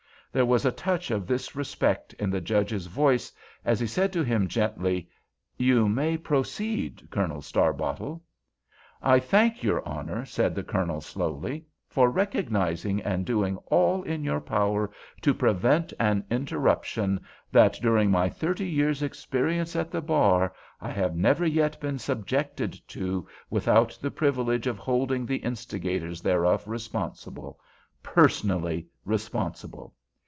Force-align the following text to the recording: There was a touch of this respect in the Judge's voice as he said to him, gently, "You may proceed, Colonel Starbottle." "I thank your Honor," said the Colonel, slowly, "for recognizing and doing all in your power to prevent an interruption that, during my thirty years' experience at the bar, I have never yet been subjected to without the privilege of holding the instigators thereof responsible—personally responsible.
There 0.33 0.45
was 0.45 0.65
a 0.65 0.71
touch 0.71 1.11
of 1.11 1.27
this 1.27 1.57
respect 1.57 2.13
in 2.13 2.29
the 2.29 2.39
Judge's 2.39 2.85
voice 2.87 3.33
as 3.65 3.81
he 3.81 3.85
said 3.85 4.13
to 4.13 4.23
him, 4.23 4.47
gently, 4.47 5.09
"You 5.57 5.89
may 5.89 6.15
proceed, 6.17 7.05
Colonel 7.11 7.41
Starbottle." 7.41 8.21
"I 9.01 9.19
thank 9.19 9.61
your 9.61 9.85
Honor," 9.85 10.23
said 10.25 10.55
the 10.55 10.63
Colonel, 10.63 11.01
slowly, 11.01 11.65
"for 11.89 12.09
recognizing 12.09 13.01
and 13.01 13.25
doing 13.25 13.57
all 13.67 14.03
in 14.03 14.23
your 14.23 14.39
power 14.39 14.89
to 15.21 15.33
prevent 15.33 15.91
an 15.99 16.23
interruption 16.31 17.19
that, 17.51 17.73
during 17.81 18.09
my 18.09 18.29
thirty 18.29 18.69
years' 18.69 19.03
experience 19.03 19.75
at 19.75 19.91
the 19.91 19.99
bar, 20.01 20.53
I 20.79 20.91
have 20.91 21.13
never 21.13 21.45
yet 21.45 21.77
been 21.81 21.99
subjected 21.99 22.79
to 22.87 23.27
without 23.49 23.99
the 24.01 24.11
privilege 24.11 24.65
of 24.65 24.77
holding 24.77 25.25
the 25.25 25.39
instigators 25.43 26.21
thereof 26.21 26.65
responsible—personally 26.69 28.87
responsible. 29.03 29.93